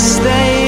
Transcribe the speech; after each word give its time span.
something, 0.00 0.59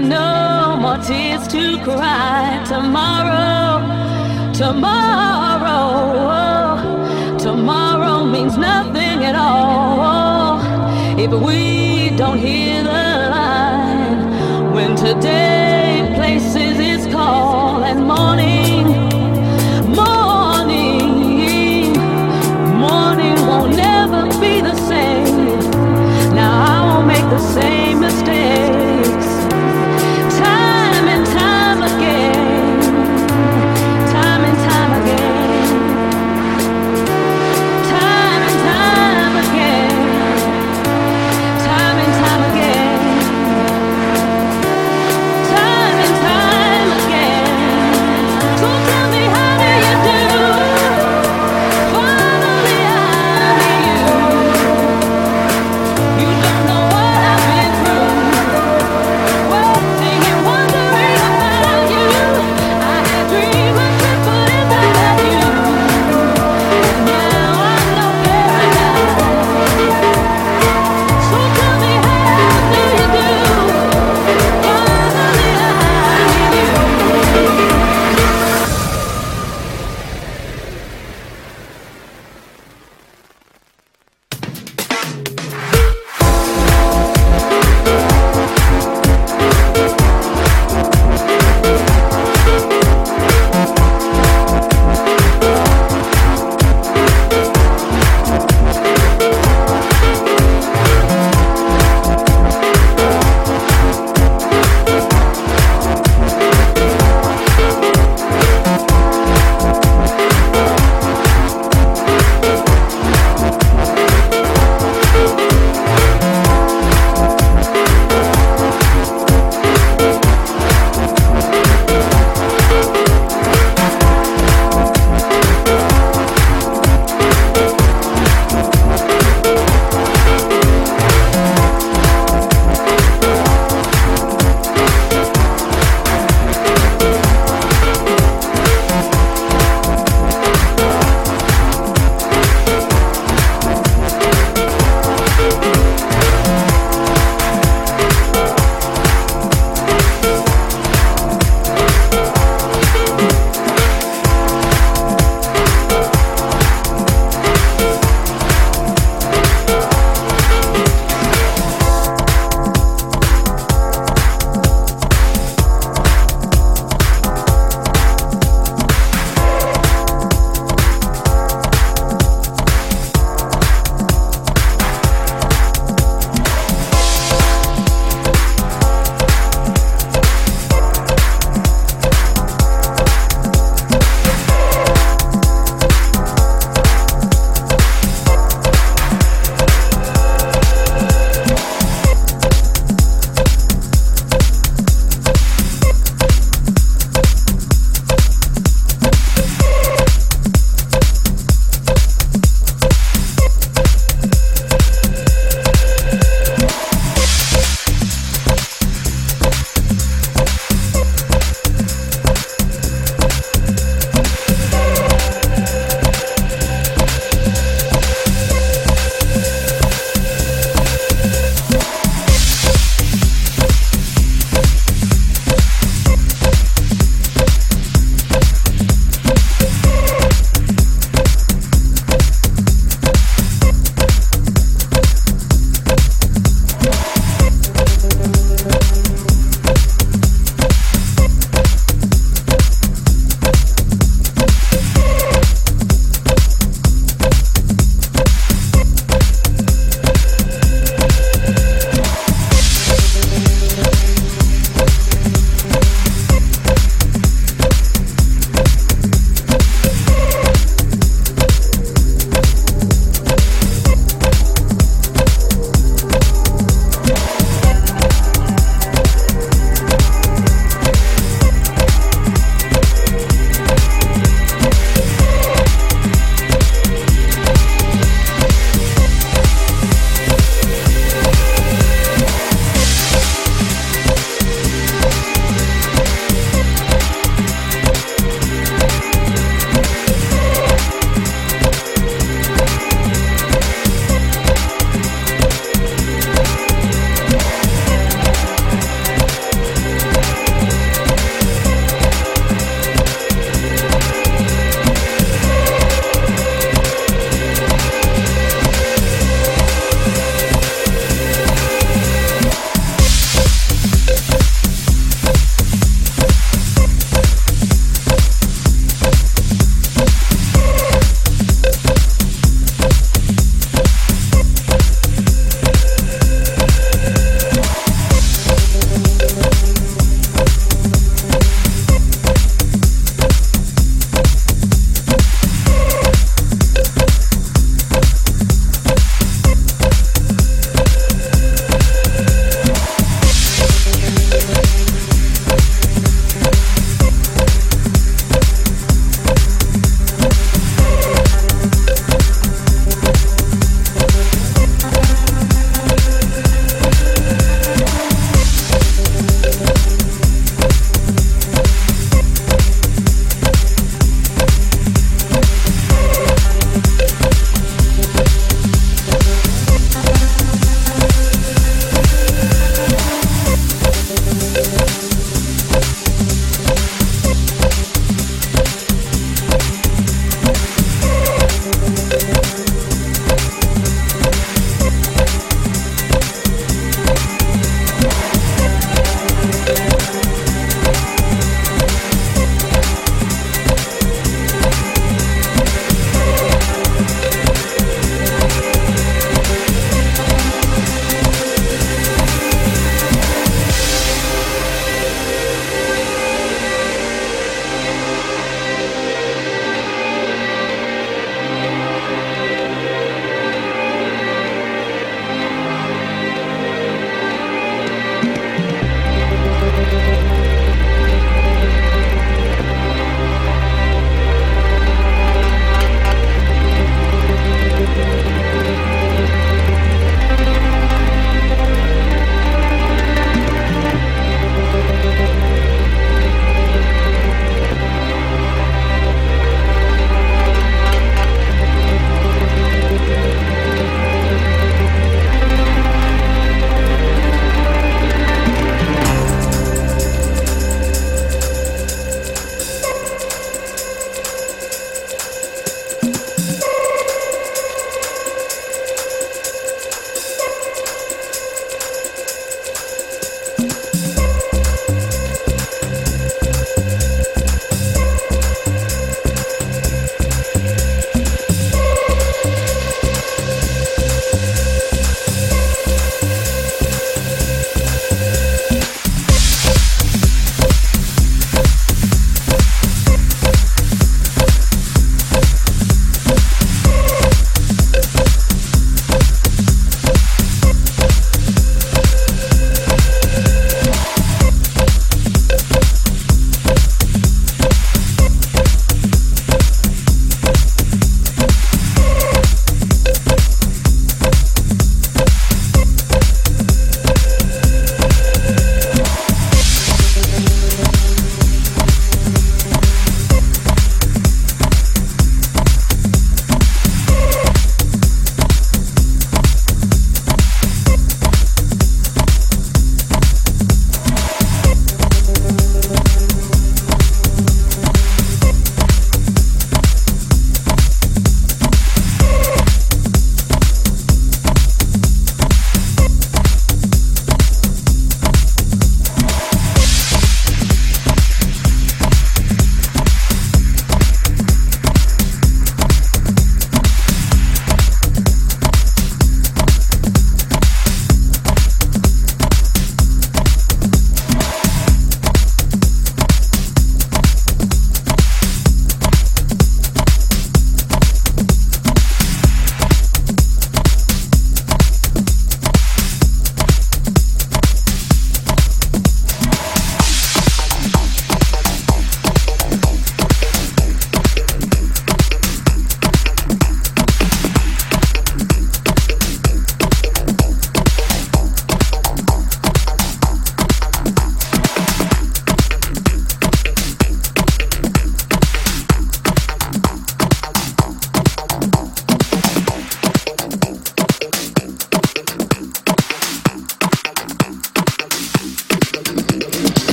and 0.00 0.08
no 0.08 0.76
more 0.80 0.96
tears 0.98 1.46
to 1.48 1.78
cry. 1.84 2.62
Tomorrow 2.66 3.80
tomorrow 4.52 5.78
tomorrow 7.38 8.24
means 8.24 8.56
nothing 8.56 9.24
at 9.24 9.34
all. 9.34 10.60
If 11.18 11.32
we 11.32 12.10
don't 12.16 12.38
hear 12.38 12.82
the 12.82 13.28
line 13.30 14.72
when 14.72 14.96
today 14.96 15.59